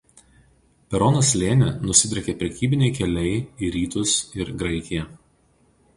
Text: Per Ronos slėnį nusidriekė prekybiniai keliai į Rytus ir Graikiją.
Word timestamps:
Per 0.93 0.99
Ronos 1.03 1.27
slėnį 1.33 1.67
nusidriekė 1.89 2.35
prekybiniai 2.41 2.97
keliai 3.01 3.37
į 3.67 3.73
Rytus 3.77 4.19
ir 4.43 4.55
Graikiją. 4.63 5.07